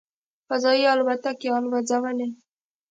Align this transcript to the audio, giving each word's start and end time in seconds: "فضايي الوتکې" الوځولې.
"فضايي 0.49 0.85
الوتکې" 0.93 1.47
الوځولې. 1.57 2.27